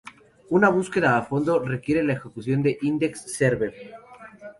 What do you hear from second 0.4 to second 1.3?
Una búsqueda a